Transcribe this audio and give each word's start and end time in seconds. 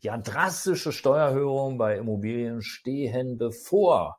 Ja, 0.00 0.16
drastische 0.16 0.92
Steuererhöhungen 0.92 1.76
bei 1.76 1.96
Immobilien 1.96 2.62
stehen 2.62 3.36
bevor. 3.36 4.18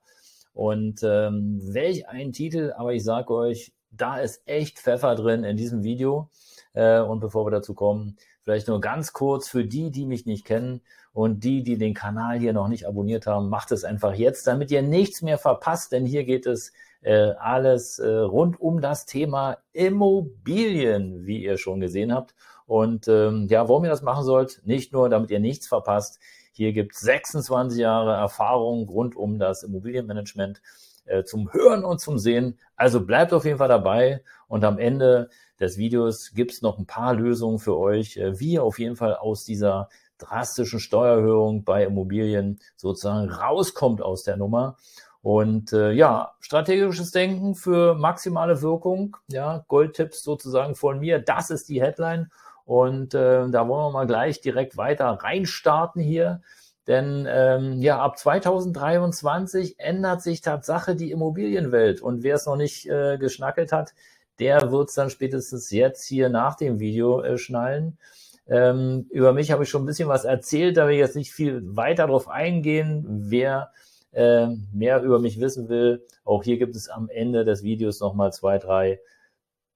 Und 0.52 1.04
ähm, 1.04 1.62
welch 1.64 2.10
ein 2.10 2.34
Titel, 2.34 2.74
aber 2.76 2.94
ich 2.94 3.06
sage 3.06 3.34
euch, 3.34 3.72
da 3.90 4.18
ist 4.20 4.42
echt 4.46 4.80
Pfeffer 4.80 5.16
drin 5.16 5.46
in 5.46 5.56
diesem 5.56 5.84
Video. 5.84 6.30
Äh, 6.74 7.00
und 7.00 7.22
bevor 7.22 7.46
wir 7.46 7.52
dazu 7.52 7.74
kommen, 7.76 8.18
vielleicht 8.44 8.68
nur 8.68 8.82
ganz 8.82 9.14
kurz 9.14 9.48
für 9.48 9.64
die, 9.64 9.90
die 9.90 10.06
mich 10.06 10.26
nicht 10.26 10.44
kennen 10.44 10.82
und 11.14 11.46
die, 11.46 11.64
die 11.64 11.78
den 11.78 11.94
Kanal 11.94 12.40
hier 12.40 12.52
noch 12.52 12.68
nicht 12.68 12.86
abonniert 12.86 13.26
haben, 13.26 13.48
macht 13.48 13.72
es 13.72 13.86
einfach 13.86 14.16
jetzt, 14.16 14.48
damit 14.48 14.72
ihr 14.72 14.82
nichts 14.82 15.22
mehr 15.22 15.38
verpasst, 15.38 15.94
denn 15.94 16.06
hier 16.06 16.26
geht 16.26 16.46
es 16.46 16.74
äh, 17.02 17.32
alles 17.40 18.00
äh, 18.00 18.10
rund 18.10 18.60
um 18.60 18.82
das 18.82 19.06
Thema 19.06 19.60
Immobilien, 19.72 21.26
wie 21.26 21.42
ihr 21.42 21.58
schon 21.58 21.80
gesehen 21.80 22.14
habt. 22.14 22.36
Und 22.70 23.08
ähm, 23.08 23.48
ja, 23.50 23.68
warum 23.68 23.84
ihr 23.84 23.90
das 23.90 24.04
machen 24.04 24.24
sollt, 24.24 24.62
nicht 24.64 24.94
nur, 24.94 25.10
damit 25.10 25.32
ihr 25.32 25.40
nichts 25.40 25.68
verpasst. 25.68 26.20
Hier 26.52 26.72
gibt 26.72 26.94
es 26.94 27.00
26 27.00 27.80
Jahre 27.80 28.14
Erfahrung 28.14 28.88
rund 28.88 29.16
um 29.16 29.40
das 29.40 29.64
Immobilienmanagement 29.64 30.62
äh, 31.06 31.24
zum 31.24 31.52
Hören 31.52 31.84
und 31.84 32.00
zum 32.00 32.20
Sehen. 32.20 32.60
Also 32.76 33.04
bleibt 33.04 33.34
auf 33.34 33.46
jeden 33.46 33.58
Fall 33.58 33.70
dabei 33.70 34.22
und 34.48 34.64
am 34.64 34.78
Ende 34.78 35.30
des 35.60 35.80
Videos 35.80 36.36
gibt 36.36 36.52
es 36.52 36.62
noch 36.62 36.78
ein 36.78 36.86
paar 36.86 37.16
Lösungen 37.16 37.58
für 37.58 37.76
euch, 37.76 38.18
äh, 38.18 38.40
wie 38.40 38.52
ihr 38.52 38.64
auf 38.64 38.78
jeden 38.78 38.96
Fall 38.96 39.16
aus 39.16 39.46
dieser 39.46 39.90
drastischen 40.20 40.80
Steuererhöhung 40.80 41.64
bei 41.64 41.86
Immobilien 41.86 42.60
sozusagen 42.76 43.32
rauskommt 43.32 44.04
aus 44.04 44.22
der 44.22 44.38
Nummer. 44.38 44.78
Und 45.24 45.74
äh, 45.74 45.92
ja, 45.92 46.34
strategisches 46.40 47.10
Denken 47.10 47.56
für 47.56 47.96
maximale 47.96 48.62
Wirkung, 48.62 49.18
ja, 49.28 49.66
Goldtipps 49.68 50.22
sozusagen 50.22 50.76
von 50.76 51.00
mir, 51.00 51.18
das 51.18 51.50
ist 51.50 51.68
die 51.68 51.82
Headline. 51.82 52.30
Und 52.70 53.16
äh, 53.16 53.50
da 53.50 53.68
wollen 53.68 53.88
wir 53.88 53.90
mal 53.90 54.06
gleich 54.06 54.42
direkt 54.42 54.78
weiter 54.78 55.08
reinstarten 55.08 56.04
hier. 56.04 56.44
Denn 56.86 57.26
ähm, 57.28 57.82
ja, 57.82 57.98
ab 58.00 58.20
2023 58.20 59.80
ändert 59.80 60.22
sich 60.22 60.42
Tatsache 60.42 60.96
die 60.96 61.10
Immobilienwelt. 61.10 62.00
Und 62.00 62.22
wer 62.22 62.36
es 62.36 62.46
noch 62.46 62.58
nicht 62.58 62.88
äh, 62.88 63.18
geschnackelt 63.18 63.72
hat, 63.72 63.96
der 64.38 64.72
wird 64.72 64.90
es 64.90 64.94
dann 64.94 65.10
spätestens 65.10 65.72
jetzt 65.72 66.06
hier 66.06 66.30
nach 66.30 66.58
dem 66.58 66.80
Video 66.80 67.24
äh, 67.24 67.40
schnallen. 67.40 67.98
Ähm, 68.46 69.08
über 69.10 69.34
mich 69.34 69.50
habe 69.50 69.64
ich 69.64 69.70
schon 69.72 69.82
ein 69.82 69.88
bisschen 69.88 70.08
was 70.08 70.26
erzählt, 70.26 70.78
da 70.78 70.86
will 70.86 70.94
ich 70.94 71.00
jetzt 71.00 71.16
nicht 71.16 71.32
viel 71.32 71.64
weiter 71.76 72.06
drauf 72.06 72.28
eingehen. 72.28 73.04
Wer 73.08 73.72
äh, 74.12 74.46
mehr 74.72 75.02
über 75.02 75.18
mich 75.18 75.40
wissen 75.40 75.70
will, 75.70 76.06
auch 76.24 76.44
hier 76.44 76.60
gibt 76.60 76.76
es 76.76 76.88
am 76.88 77.10
Ende 77.10 77.46
des 77.46 77.64
Videos 77.64 78.00
nochmal 78.00 78.32
zwei, 78.32 78.60
drei 78.60 79.00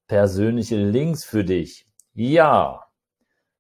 persönliche 0.06 0.76
Links 0.76 1.24
für 1.24 1.44
dich. 1.44 1.88
Ja, 2.16 2.86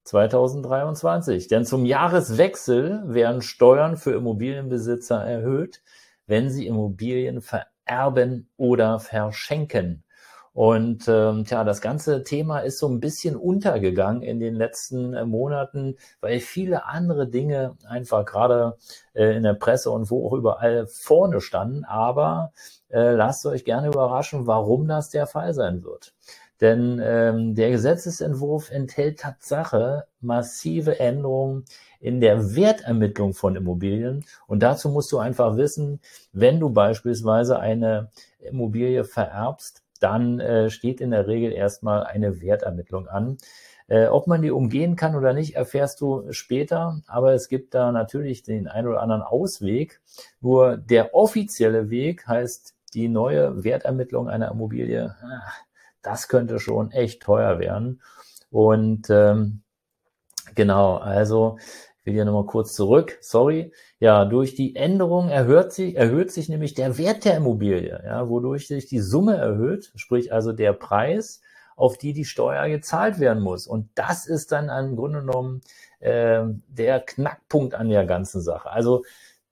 2023. 0.03 1.47
Denn 1.47 1.65
zum 1.65 1.85
Jahreswechsel 1.85 3.01
werden 3.07 3.41
Steuern 3.41 3.97
für 3.97 4.13
Immobilienbesitzer 4.13 5.23
erhöht, 5.25 5.81
wenn 6.27 6.49
sie 6.49 6.67
Immobilien 6.67 7.41
vererben 7.41 8.49
oder 8.57 8.99
verschenken. 8.99 10.03
Und 10.53 11.07
ähm, 11.07 11.45
tja, 11.45 11.63
das 11.63 11.81
ganze 11.81 12.23
Thema 12.23 12.59
ist 12.59 12.77
so 12.77 12.87
ein 12.87 12.99
bisschen 12.99 13.35
untergegangen 13.35 14.21
in 14.21 14.39
den 14.39 14.53
letzten 14.53 15.15
äh, 15.15 15.25
Monaten, 15.25 15.97
weil 16.21 16.39
viele 16.39 16.85
andere 16.85 17.27
Dinge 17.27 17.75
einfach 17.87 18.23
gerade 18.23 18.77
äh, 19.13 19.35
in 19.35 19.41
der 19.41 19.55
Presse 19.55 19.89
und 19.89 20.11
wo 20.11 20.27
auch 20.27 20.33
überall 20.33 20.85
vorne 20.85 21.41
standen. 21.41 21.85
Aber 21.85 22.53
äh, 22.89 23.13
lasst 23.13 23.47
euch 23.47 23.65
gerne 23.65 23.87
überraschen, 23.87 24.45
warum 24.45 24.87
das 24.87 25.09
der 25.09 25.25
Fall 25.25 25.55
sein 25.55 25.83
wird. 25.83 26.13
Denn 26.61 27.01
ähm, 27.03 27.55
der 27.55 27.71
Gesetzesentwurf 27.71 28.71
enthält 28.71 29.19
Tatsache 29.19 30.05
massive 30.21 30.99
Änderungen 30.99 31.65
in 31.99 32.21
der 32.21 32.55
Wertermittlung 32.55 33.33
von 33.33 33.55
Immobilien. 33.55 34.25
Und 34.47 34.63
dazu 34.63 34.89
musst 34.89 35.11
du 35.11 35.19
einfach 35.19 35.57
wissen, 35.57 35.99
wenn 36.31 36.59
du 36.59 36.69
beispielsweise 36.69 37.59
eine 37.59 38.11
Immobilie 38.39 39.03
vererbst, 39.03 39.83
dann 39.99 40.39
äh, 40.39 40.69
steht 40.69 41.01
in 41.01 41.11
der 41.11 41.27
Regel 41.27 41.51
erstmal 41.51 42.03
eine 42.03 42.41
Wertermittlung 42.41 43.07
an. 43.07 43.37
Äh, 43.87 44.07
ob 44.07 44.27
man 44.27 44.41
die 44.41 44.51
umgehen 44.51 44.95
kann 44.95 45.15
oder 45.15 45.33
nicht, 45.33 45.55
erfährst 45.55 46.01
du 46.01 46.31
später. 46.31 47.01
Aber 47.07 47.33
es 47.33 47.47
gibt 47.47 47.73
da 47.73 47.91
natürlich 47.91 48.43
den 48.43 48.67
ein 48.67 48.87
oder 48.87 49.01
anderen 49.01 49.21
Ausweg. 49.21 50.01
Nur 50.41 50.77
der 50.77 51.13
offizielle 51.13 51.89
Weg 51.89 52.27
heißt 52.27 52.75
die 52.93 53.07
neue 53.07 53.63
Wertermittlung 53.63 54.29
einer 54.29 54.51
Immobilie. 54.51 55.15
Ah, 55.21 55.41
das 56.03 56.27
könnte 56.27 56.59
schon 56.59 56.91
echt 56.91 57.23
teuer 57.23 57.59
werden. 57.59 58.01
Und 58.51 59.09
ähm, 59.09 59.61
genau, 60.53 60.97
also 60.97 61.57
ich 61.99 62.05
will 62.05 62.13
hier 62.13 62.25
nochmal 62.25 62.45
kurz 62.45 62.73
zurück, 62.73 63.17
sorry. 63.21 63.71
Ja, 63.99 64.25
durch 64.25 64.55
die 64.55 64.75
Änderung 64.75 65.29
erhöht 65.29 65.71
sich, 65.71 65.95
erhöht 65.95 66.31
sich 66.31 66.49
nämlich 66.49 66.73
der 66.73 66.97
Wert 66.97 67.25
der 67.25 67.37
Immobilie, 67.37 68.03
ja, 68.05 68.29
wodurch 68.29 68.67
sich 68.67 68.87
die 68.87 68.99
Summe 68.99 69.37
erhöht, 69.37 69.91
sprich 69.95 70.33
also 70.33 70.51
der 70.51 70.73
Preis, 70.73 71.41
auf 71.75 71.97
die 71.97 72.13
die 72.13 72.25
Steuer 72.25 72.67
gezahlt 72.67 73.19
werden 73.19 73.41
muss. 73.41 73.65
Und 73.65 73.89
das 73.95 74.27
ist 74.27 74.51
dann 74.51 74.69
im 74.69 74.95
Grunde 74.95 75.21
genommen 75.21 75.61
äh, 75.99 76.43
der 76.67 76.99
Knackpunkt 76.99 77.73
an 77.73 77.89
der 77.89 78.05
ganzen 78.05 78.41
Sache. 78.41 78.69
Also 78.69 79.03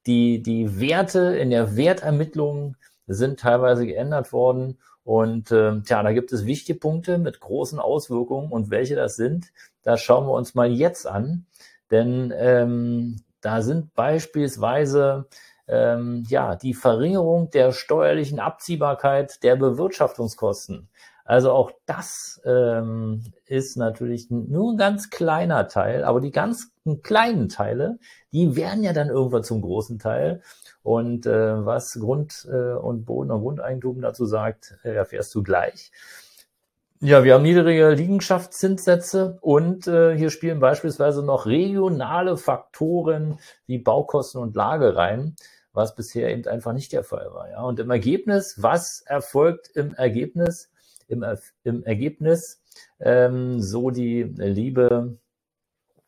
die, 0.05 0.43
die 0.43 0.79
Werte 0.79 1.37
in 1.37 1.49
der 1.49 1.77
Wertermittlung 1.77 2.75
sind 3.07 3.39
teilweise 3.39 3.85
geändert 3.85 4.31
worden 4.31 4.77
und 5.03 5.51
äh, 5.51 5.81
tja, 5.81 6.03
da 6.03 6.13
gibt 6.13 6.31
es 6.31 6.45
wichtige 6.45 6.79
Punkte 6.79 7.17
mit 7.17 7.39
großen 7.39 7.79
Auswirkungen 7.79 8.51
und 8.51 8.69
welche 8.69 8.95
das 8.95 9.15
sind, 9.15 9.51
das 9.83 10.01
schauen 10.01 10.27
wir 10.27 10.33
uns 10.33 10.53
mal 10.53 10.71
jetzt 10.71 11.07
an. 11.07 11.45
Denn 11.89 12.31
ähm, 12.35 13.21
da 13.41 13.61
sind 13.61 13.93
beispielsweise 13.95 15.25
ähm, 15.67 16.23
ja 16.29 16.55
die 16.55 16.73
Verringerung 16.73 17.49
der 17.49 17.71
steuerlichen 17.71 18.39
Abziehbarkeit 18.39 19.43
der 19.43 19.55
Bewirtschaftungskosten. 19.55 20.89
Also 21.25 21.51
auch 21.51 21.71
das 21.85 22.41
ähm, 22.45 23.23
ist 23.45 23.77
natürlich 23.77 24.29
nur 24.29 24.73
ein 24.73 24.77
ganz 24.77 25.09
kleiner 25.09 25.67
Teil, 25.67 26.03
aber 26.03 26.19
die 26.19 26.31
ganz 26.31 26.71
kleinen 27.03 27.47
Teile, 27.47 27.99
die 28.33 28.55
werden 28.55 28.83
ja 28.83 28.91
dann 28.91 29.09
irgendwann 29.09 29.43
zum 29.43 29.61
großen 29.61 29.99
Teil. 29.99 30.41
Und 30.83 31.25
äh, 31.25 31.65
was 31.65 31.93
Grund 31.99 32.47
äh, 32.51 32.73
und 32.73 33.05
Boden 33.05 33.31
und 33.31 33.41
Grundeigentum 33.41 34.01
dazu 34.01 34.25
sagt, 34.25 34.77
äh, 34.83 34.93
erfährst 34.93 35.33
du 35.35 35.43
gleich. 35.43 35.91
Ja, 37.03 37.23
wir 37.23 37.33
haben 37.33 37.41
niedrige 37.41 37.89
Liegenschaftszinssätze 37.89 39.39
und 39.41 39.87
äh, 39.87 40.15
hier 40.15 40.29
spielen 40.29 40.59
beispielsweise 40.59 41.23
noch 41.23 41.47
regionale 41.47 42.37
Faktoren 42.37 43.39
wie 43.65 43.79
Baukosten 43.79 44.39
und 44.39 44.55
Lage 44.55 44.95
rein, 44.95 45.35
was 45.73 45.95
bisher 45.95 46.29
eben 46.29 46.47
einfach 46.47 46.73
nicht 46.73 46.91
der 46.93 47.03
Fall 47.03 47.33
war. 47.33 47.49
Ja. 47.49 47.63
Und 47.63 47.79
im 47.79 47.89
Ergebnis, 47.89 48.61
was 48.61 49.01
erfolgt 49.01 49.71
im 49.73 49.95
Ergebnis? 49.95 50.69
Im, 51.07 51.25
im 51.63 51.83
Ergebnis, 51.83 52.61
ähm, 52.99 53.59
so 53.59 53.89
die 53.89 54.21
liebe 54.23 55.17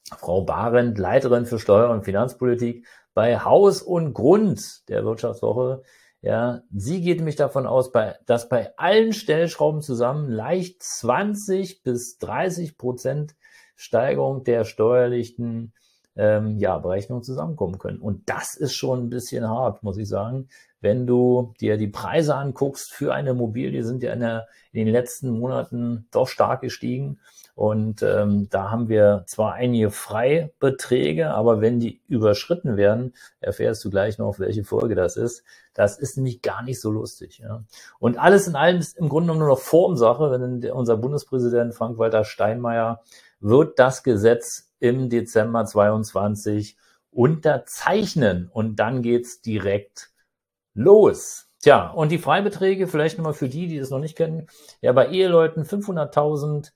Frau 0.10 0.42
Barend, 0.42 0.98
Leiterin 0.98 1.46
für 1.46 1.60
Steuer- 1.60 1.90
und 1.90 2.04
Finanzpolitik 2.04 2.86
bei 3.14 3.40
Haus 3.40 3.82
und 3.82 4.14
Grund 4.14 4.88
der 4.90 5.06
Wirtschaftswoche. 5.06 5.84
Ja, 6.22 6.62
sie 6.74 7.02
geht 7.02 7.18
nämlich 7.18 7.36
davon 7.36 7.68
aus, 7.68 7.92
dass 8.26 8.48
bei 8.48 8.76
allen 8.78 9.14
Stellschrauben 9.14 9.82
zusammen 9.82 10.30
leicht 10.30 10.82
20 10.82 11.84
bis 11.84 12.18
30 12.18 12.78
Prozent 12.78 13.36
Steigerung 13.76 14.44
der 14.44 14.64
steuerlichen 14.64 15.74
ähm, 16.16 16.58
ja, 16.60 16.78
Berechnungen 16.78 17.24
zusammenkommen 17.24 17.80
können. 17.80 18.00
Und 18.00 18.30
das 18.30 18.56
ist 18.56 18.74
schon 18.74 19.06
ein 19.06 19.10
bisschen 19.10 19.48
hart, 19.50 19.84
muss 19.84 19.98
ich 19.98 20.08
sagen. 20.08 20.48
Wenn 20.80 21.08
du 21.08 21.54
dir 21.60 21.78
die 21.78 21.88
Preise 21.88 22.36
anguckst 22.36 22.94
für 22.94 23.14
eine 23.14 23.32
Immobilie, 23.32 23.84
sind 23.84 24.04
ja 24.04 24.14
in, 24.14 24.20
der, 24.20 24.48
in 24.72 24.86
den 24.86 24.94
letzten 24.94 25.30
Monaten 25.32 26.08
doch 26.12 26.28
stark 26.28 26.62
gestiegen. 26.62 27.20
Und 27.56 28.02
ähm, 28.02 28.48
da 28.50 28.72
haben 28.72 28.90
wir 28.90 29.26
zwar 29.28 29.54
einige 29.54 29.92
Freibeträge, 29.92 31.30
aber 31.32 31.62
wenn 31.62 31.80
die 31.80 32.02
überschritten 32.08 32.78
werden, 32.78 33.14
erfährst 33.42 33.86
du 33.86 33.92
gleich 33.92 34.18
noch, 34.18 34.40
welche 34.40 34.64
Folge 34.64 34.96
das 34.96 35.18
ist. 35.18 35.44
Das 35.76 36.00
ist 36.00 36.18
nämlich 36.18 36.42
gar 36.42 36.64
nicht 36.64 36.82
so 36.82 36.92
lustig. 36.92 37.40
Ja. 37.40 37.64
Und 38.00 38.18
alles 38.18 38.48
in 38.48 38.56
allem 38.56 38.80
ist 38.80 38.98
im 38.98 39.08
Grunde 39.08 39.36
nur 39.36 39.48
noch 39.48 39.60
Formsache, 39.60 40.32
wenn 40.32 40.72
unser 40.72 40.98
Bundespräsident 40.98 41.76
Frank-Walter 41.76 42.24
Steinmeier 42.24 43.04
wird 43.40 43.78
das 43.78 44.02
Gesetz 44.02 44.72
im 44.80 45.10
Dezember 45.10 45.66
22 45.66 46.76
unterzeichnen 47.12 48.50
und 48.52 48.78
dann 48.78 49.04
geht's 49.04 49.42
direkt 49.42 50.10
los. 50.74 51.48
Tja, 51.62 51.92
und 51.92 52.12
die 52.12 52.18
Freibeträge, 52.18 52.88
vielleicht 52.88 53.18
nochmal 53.18 53.34
für 53.34 53.48
die, 53.48 53.68
die 53.68 53.80
das 53.80 53.92
noch 53.92 54.00
nicht 54.00 54.18
kennen, 54.18 54.48
ja, 54.82 54.92
bei 54.92 55.10
Eheleuten 55.10 55.64
500.000 55.64 56.72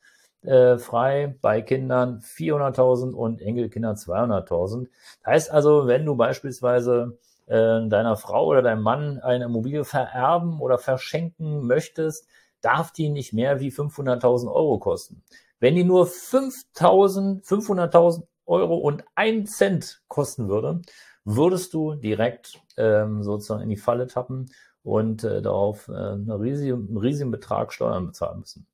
äh, 0.47 0.77
frei, 0.77 1.35
bei 1.41 1.61
Kindern 1.61 2.21
400.000 2.21 3.11
und 3.11 3.41
Enkelkindern 3.41 3.95
200.000. 3.95 4.87
Heißt 5.25 5.51
also, 5.51 5.87
wenn 5.87 6.05
du 6.05 6.15
beispielsweise 6.15 7.17
äh, 7.47 7.87
deiner 7.87 8.15
Frau 8.15 8.47
oder 8.47 8.61
deinem 8.61 8.81
Mann 8.81 9.19
eine 9.19 9.45
Immobilie 9.45 9.83
vererben 9.83 10.61
oder 10.61 10.77
verschenken 10.77 11.67
möchtest, 11.67 12.27
darf 12.61 12.91
die 12.91 13.09
nicht 13.09 13.33
mehr 13.33 13.59
wie 13.59 13.71
500.000 13.71 14.47
Euro 14.47 14.79
kosten. 14.79 15.21
Wenn 15.59 15.75
die 15.75 15.83
nur 15.83 16.05
5.000, 16.05 17.45
500.000 17.45 18.23
Euro 18.45 18.77
und 18.77 19.03
ein 19.15 19.45
Cent 19.45 20.01
kosten 20.07 20.47
würde, 20.47 20.81
würdest 21.25 21.73
du 21.73 21.95
direkt 21.95 22.61
ähm, 22.77 23.21
sozusagen 23.21 23.63
in 23.63 23.69
die 23.69 23.75
Falle 23.75 24.07
tappen 24.07 24.49
und 24.83 25.25
äh, 25.25 25.41
darauf 25.41 25.89
äh, 25.89 25.91
einen, 25.91 26.31
riesigen, 26.31 26.87
einen 26.87 26.97
riesigen 26.97 27.31
Betrag 27.31 27.73
Steuern 27.73 28.07
bezahlen 28.07 28.39
müssen. 28.39 28.65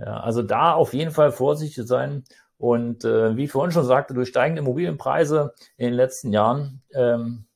Ja, 0.00 0.20
also 0.20 0.42
da 0.42 0.72
auf 0.74 0.94
jeden 0.94 1.10
Fall 1.12 1.32
vorsichtig 1.32 1.86
sein. 1.86 2.24
Und 2.58 3.04
äh, 3.04 3.36
wie 3.36 3.44
ich 3.44 3.52
vorhin 3.52 3.72
schon 3.72 3.86
sagte, 3.86 4.14
durch 4.14 4.28
steigende 4.28 4.62
Immobilienpreise 4.62 5.54
in 5.76 5.86
den 5.86 5.94
letzten 5.94 6.32
Jahren 6.32 6.82
ähm, 6.92 7.46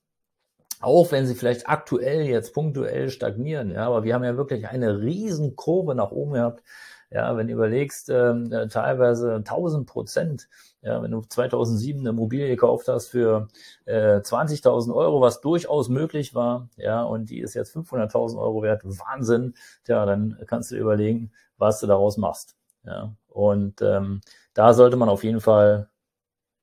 auch 0.85 1.13
wenn 1.13 1.27
sie 1.27 1.35
vielleicht 1.35 1.69
aktuell 1.69 2.23
jetzt 2.23 2.53
punktuell 2.55 3.09
stagnieren, 3.11 3.71
ja, 3.71 3.87
aber 3.87 4.05
wir 4.05 4.15
haben 4.15 4.25
ja 4.25 4.37
wirklich 4.37 4.69
eine 4.69 5.01
riesen 5.01 5.57
Kurve 5.57 5.95
nach 5.95 6.11
oben 6.11 6.35
gehabt. 6.35 6.63
Ja, 7.11 7.37
wenn 7.37 7.47
du 7.47 7.53
überlegst, 7.55 8.09
ähm, 8.11 8.53
äh, 8.53 8.67
teilweise 8.69 9.35
1000 9.37 9.87
Prozent, 9.87 10.49
ja, 10.83 11.01
wenn 11.03 11.13
du 11.13 11.21
2007 11.21 12.01
eine 12.01 12.09
Immobilie 12.11 12.49
gekauft 12.49 12.89
hast 12.89 13.07
für 13.09 13.49
äh, 13.85 14.21
20.000 14.21 14.93
Euro, 14.95 15.21
was 15.21 15.41
durchaus 15.41 15.89
möglich 15.89 16.35
war, 16.35 16.69
ja, 16.77 17.03
und 17.05 17.31
die 17.31 17.39
ist 17.39 17.55
jetzt 17.55 17.75
500.000 17.77 18.39
Euro 18.39 18.63
wert, 18.63 18.83
Wahnsinn, 18.85 19.55
ja, 19.87 20.05
dann 20.07 20.39
kannst 20.47 20.73
du 20.73 20.77
überlegen, 20.77 21.31
was 21.59 21.81
du 21.81 21.87
daraus 21.87 22.17
machst. 22.17 22.57
Ja, 22.85 23.15
und 23.29 23.81
ähm, 23.83 24.21
da 24.53 24.75
sollte 24.75 24.97
man 24.97 25.09
auf 25.09 25.25
jeden 25.25 25.41
Fall 25.41 25.89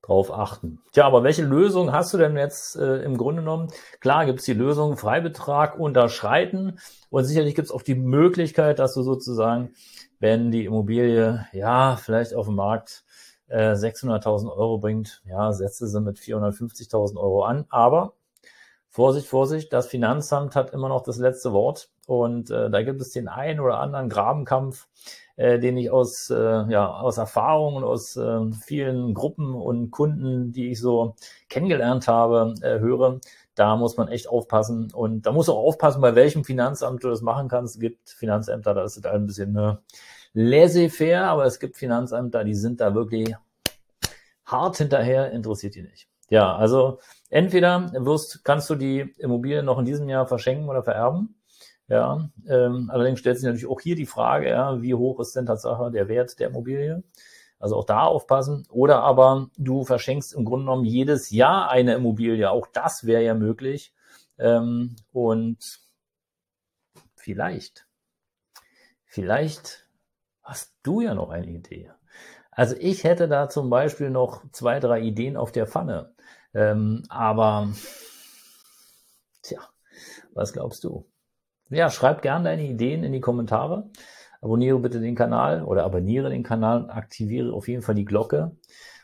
drauf 0.01 0.31
achten. 0.31 0.79
Tja, 0.93 1.05
aber 1.05 1.23
welche 1.23 1.43
Lösung 1.43 1.91
hast 1.91 2.13
du 2.13 2.17
denn 2.17 2.35
jetzt 2.35 2.75
äh, 2.75 3.03
im 3.03 3.17
Grunde 3.17 3.41
genommen? 3.41 3.69
Klar 3.99 4.25
gibt 4.25 4.39
es 4.39 4.45
die 4.45 4.53
Lösung 4.53 4.97
Freibetrag 4.97 5.79
unterschreiten 5.79 6.79
und 7.09 7.25
sicherlich 7.25 7.55
gibt 7.55 7.67
es 7.67 7.71
auch 7.71 7.83
die 7.83 7.95
Möglichkeit, 7.95 8.79
dass 8.79 8.93
du 8.93 9.03
sozusagen, 9.03 9.73
wenn 10.19 10.51
die 10.51 10.65
Immobilie 10.65 11.45
ja 11.53 11.97
vielleicht 11.97 12.33
auf 12.33 12.47
dem 12.47 12.55
Markt 12.55 13.03
äh, 13.47 13.73
600.000 13.73 14.49
Euro 14.51 14.79
bringt, 14.79 15.21
ja, 15.25 15.53
setze 15.53 15.87
sie 15.87 16.01
mit 16.01 16.17
450.000 16.17 17.17
Euro 17.17 17.43
an. 17.43 17.65
Aber 17.69 18.13
Vorsicht, 18.93 19.27
Vorsicht, 19.27 19.71
das 19.71 19.87
Finanzamt 19.87 20.53
hat 20.53 20.71
immer 20.71 20.89
noch 20.89 21.01
das 21.01 21.17
letzte 21.17 21.53
Wort 21.53 21.89
und 22.07 22.51
äh, 22.51 22.69
da 22.69 22.83
gibt 22.83 22.99
es 22.99 23.11
den 23.11 23.29
einen 23.29 23.61
oder 23.61 23.79
anderen 23.79 24.09
Grabenkampf, 24.09 24.89
äh, 25.37 25.59
den 25.59 25.77
ich 25.77 25.89
aus, 25.91 26.29
äh, 26.29 26.35
ja, 26.35 26.91
aus 26.91 27.17
Erfahrung 27.17 27.75
und 27.75 27.85
aus 27.85 28.17
äh, 28.17 28.51
vielen 28.65 29.13
Gruppen 29.13 29.55
und 29.55 29.91
Kunden, 29.91 30.51
die 30.51 30.71
ich 30.71 30.81
so 30.81 31.15
kennengelernt 31.47 32.09
habe, 32.09 32.53
äh, 32.61 32.79
höre. 32.79 33.21
Da 33.55 33.77
muss 33.77 33.95
man 33.95 34.09
echt 34.09 34.27
aufpassen. 34.27 34.91
Und 34.93 35.25
da 35.25 35.31
muss 35.31 35.47
auch 35.47 35.63
aufpassen, 35.63 36.01
bei 36.01 36.15
welchem 36.15 36.43
Finanzamt 36.43 37.01
du 37.01 37.09
das 37.09 37.21
machen 37.21 37.47
kannst. 37.47 37.75
Es 37.75 37.79
gibt 37.79 38.09
Finanzämter, 38.09 38.73
da 38.73 38.83
ist 38.83 38.97
es 38.97 39.05
ein 39.05 39.25
bisschen 39.25 39.55
äh, 39.55 39.75
laissez-faire, 40.33 41.27
aber 41.27 41.45
es 41.45 41.61
gibt 41.61 41.77
Finanzämter, 41.77 42.43
die 42.43 42.55
sind 42.55 42.81
da 42.81 42.93
wirklich 42.93 43.33
hart 44.43 44.75
hinterher, 44.75 45.31
interessiert 45.31 45.75
die 45.75 45.83
nicht. 45.83 46.09
Ja, 46.29 46.55
also 46.55 46.99
entweder 47.31 47.91
wirst, 48.05 48.45
kannst 48.45 48.69
du 48.69 48.75
die 48.75 49.15
Immobilie 49.17 49.63
noch 49.63 49.79
in 49.79 49.85
diesem 49.85 50.07
Jahr 50.07 50.27
verschenken 50.27 50.69
oder 50.69 50.83
vererben 50.83 51.41
ja, 51.91 52.29
ähm, 52.47 52.89
allerdings 52.89 53.19
stellt 53.19 53.35
sich 53.35 53.45
natürlich 53.45 53.67
auch 53.67 53.81
hier 53.81 53.97
die 53.97 54.05
Frage, 54.05 54.47
ja, 54.47 54.81
wie 54.81 54.93
hoch 54.93 55.19
ist 55.19 55.35
denn 55.35 55.45
Tatsache 55.45 55.91
der 55.91 56.07
Wert 56.07 56.39
der 56.39 56.47
Immobilie? 56.47 57.03
Also 57.59 57.75
auch 57.75 57.83
da 57.83 58.03
aufpassen. 58.03 58.65
Oder 58.69 59.01
aber 59.03 59.49
du 59.57 59.83
verschenkst 59.83 60.33
im 60.33 60.45
Grunde 60.45 60.67
genommen 60.67 60.85
jedes 60.85 61.31
Jahr 61.31 61.69
eine 61.69 61.95
Immobilie. 61.95 62.49
Auch 62.49 62.67
das 62.67 63.05
wäre 63.05 63.23
ja 63.23 63.33
möglich. 63.33 63.93
Ähm, 64.39 64.95
und 65.11 65.81
vielleicht, 67.15 67.87
vielleicht 69.03 69.85
hast 70.43 70.73
du 70.83 71.01
ja 71.01 71.13
noch 71.13 71.29
eine 71.29 71.47
Idee. 71.47 71.91
Also 72.51 72.77
ich 72.79 73.03
hätte 73.03 73.27
da 73.27 73.49
zum 73.49 73.69
Beispiel 73.69 74.11
noch 74.11 74.49
zwei, 74.53 74.79
drei 74.79 75.01
Ideen 75.01 75.35
auf 75.35 75.51
der 75.51 75.67
Pfanne. 75.67 76.13
Ähm, 76.53 77.03
aber, 77.09 77.69
tja, 79.41 79.59
was 80.33 80.53
glaubst 80.53 80.83
du? 80.83 81.05
ja, 81.71 81.89
schreib 81.89 82.21
gerne 82.21 82.45
deine 82.45 82.67
Ideen 82.67 83.03
in 83.03 83.13
die 83.13 83.21
Kommentare. 83.21 83.89
Abonniere 84.41 84.79
bitte 84.79 84.99
den 84.99 85.15
Kanal 85.15 85.63
oder 85.63 85.83
abonniere 85.83 86.29
den 86.29 86.43
Kanal 86.43 86.89
aktiviere 86.89 87.53
auf 87.53 87.67
jeden 87.67 87.81
Fall 87.81 87.95
die 87.95 88.05
Glocke. 88.05 88.51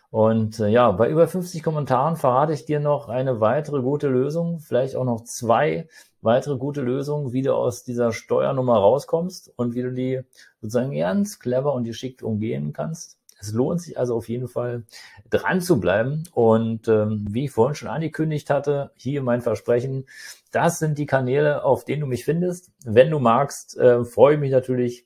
Und 0.10 0.60
äh, 0.60 0.68
ja, 0.68 0.92
bei 0.92 1.10
über 1.10 1.28
50 1.28 1.64
Kommentaren 1.64 2.16
verrate 2.16 2.54
ich 2.54 2.66
dir 2.66 2.80
noch 2.80 3.10
eine 3.10 3.40
weitere 3.40 3.82
gute 3.82 4.08
Lösung, 4.08 4.60
vielleicht 4.60 4.96
auch 4.96 5.04
noch 5.04 5.24
zwei 5.24 5.88
weitere 6.22 6.58
gute 6.58 6.82
Lösungen, 6.82 7.34
wie 7.34 7.42
du 7.42 7.54
aus 7.54 7.84
dieser 7.84 8.12
Steuernummer 8.12 8.78
rauskommst 8.78 9.52
und 9.56 9.76
wie 9.76 9.84
du 9.84 9.94
die 9.94 10.22
sozusagen 10.62 10.96
ganz 10.96 11.40
clever 11.40 11.74
und 11.74 11.84
geschickt 11.84 12.24
umgehen 12.24 12.74
kannst. 12.74 13.18
Es 13.39 13.54
lohnt 13.54 13.81
sich 13.81 13.98
also 13.98 14.16
auf 14.16 14.30
jeden 14.30 14.48
Fall 14.48 14.84
dran 15.30 15.62
zu 15.62 15.80
bleiben. 15.80 16.24
Und 16.34 16.88
ähm, 16.88 17.25
wie 17.30 17.45
ich 17.45 17.51
vorhin 17.51 17.75
schon 17.75 17.89
angekündigt 17.89 18.50
hatte, 18.50 18.92
hier 18.95 19.22
mein 19.22 19.42
Versprechen, 19.42 20.06
das 20.51 20.80
sind 20.80 20.98
die 20.98 21.06
Kanäle, 21.06 21.63
auf 21.63 21.86
denen 21.86 22.01
du 22.01 22.07
mich 22.07 22.25
findest. 22.25 22.72
Wenn 22.84 23.12
du 23.12 23.19
magst, 23.19 23.78
äh, 23.78 24.04
freue 24.04 24.36
ich 24.36 24.39
mich 24.39 24.51
natürlich, 24.51 25.06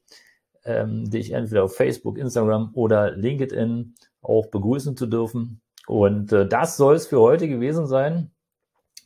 ähm, 0.64 1.10
dich 1.10 1.32
entweder 1.32 1.64
auf 1.64 1.76
Facebook, 1.76 2.18
Instagram 2.18 2.72
oder 2.74 3.12
LinkedIn 3.12 3.96
auch 4.22 4.48
begrüßen 4.48 4.96
zu 4.96 5.08
dürfen. 5.08 5.62
Und 5.88 6.32
äh, 6.32 6.48
das 6.48 6.78
soll 6.78 6.96
es 6.96 7.08
für 7.08 7.20
heute 7.20 7.48
gewesen 7.48 7.88
sein. 7.88 8.32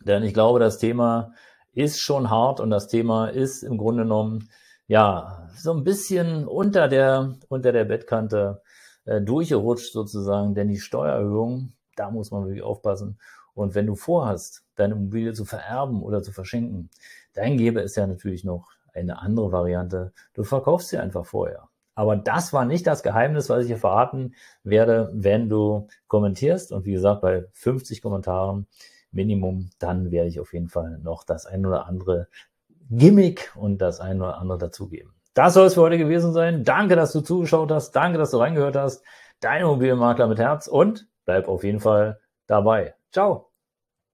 Denn 0.06 0.24
ich 0.24 0.34
glaube, 0.34 0.60
das 0.60 0.78
Thema 0.78 1.34
ist 1.74 2.00
schon 2.00 2.30
hart 2.30 2.60
und 2.60 2.70
das 2.70 2.88
Thema 2.88 3.28
ist 3.28 3.64
im 3.64 3.78
Grunde 3.78 4.04
genommen 4.04 4.50
ja 4.88 5.50
so 5.56 5.74
ein 5.74 5.84
bisschen 5.84 6.48
unter 6.48 6.88
der 6.88 7.34
unter 7.50 7.72
der 7.72 7.86
Bettkante 7.86 8.62
äh, 9.06 9.22
durchgerutscht 9.22 9.94
sozusagen, 9.94 10.56
denn 10.56 10.68
die 10.68 10.80
Steuererhöhung, 10.80 11.74
da 11.96 12.12
muss 12.12 12.32
man 12.32 12.46
wirklich 12.46 12.64
aufpassen. 12.64 13.18
Und 13.54 13.74
wenn 13.74 13.88
du 13.88 13.96
vorhast, 13.96 14.66
deine 14.76 14.96
Immobilie 14.96 15.34
zu 15.34 15.46
vererben 15.46 16.04
oder 16.04 16.22
zu 16.22 16.32
verschenken, 16.32 16.90
dann 17.34 17.58
gäbe 17.58 17.82
es 17.82 17.96
ja 17.96 18.06
natürlich 18.06 18.44
noch 18.44 18.70
eine 18.94 19.20
andere 19.20 19.52
Variante. 19.52 20.14
Du 20.34 20.44
verkaufst 20.44 20.90
sie 20.90 20.98
einfach 20.98 21.26
vorher. 21.26 21.70
Aber 21.96 22.18
das 22.18 22.52
war 22.52 22.66
nicht 22.66 22.86
das 22.88 23.04
Geheimnis, 23.04 23.50
was 23.50 23.62
ich 23.62 23.68
hier 23.68 23.78
verraten 23.78 24.36
werde, 24.64 25.10
wenn 25.14 25.48
du 25.48 25.88
kommentierst. 26.08 26.74
Und 26.74 26.86
wie 26.86 26.92
gesagt, 26.92 27.22
bei 27.22 27.46
50 27.54 28.02
Kommentaren 28.02 28.68
Minimum, 29.12 29.70
dann 29.80 30.12
werde 30.12 30.28
ich 30.28 30.42
auf 30.42 30.54
jeden 30.54 30.68
Fall 30.68 31.00
noch 31.00 31.24
das 31.24 31.46
ein 31.46 31.66
oder 31.66 31.86
andere 31.86 32.28
Gimmick 32.90 33.54
und 33.56 33.80
das 33.80 34.02
ein 34.02 34.22
oder 34.22 34.38
andere 34.38 34.58
dazugeben. 34.58 35.15
Das 35.36 35.54
soll 35.54 35.68
es 35.68 35.74
für 35.76 35.82
heute 35.82 35.98
gewesen 35.98 36.32
sein. 36.34 36.64
Danke, 36.64 36.96
dass 36.96 37.12
du 37.12 37.20
zugeschaut 37.20 37.70
hast. 37.70 37.92
Danke, 37.92 38.18
dass 38.18 38.32
du 38.32 38.38
reingehört 38.38 38.78
hast. 38.78 39.04
Dein 39.42 39.62
Immobilienmakler 39.62 40.28
mit 40.28 40.40
Herz 40.40 40.68
und 40.68 41.08
bleib 41.26 41.50
auf 41.50 41.64
jeden 41.64 41.82
Fall 41.82 42.20
dabei. 42.48 42.96
Ciao. 43.12 43.55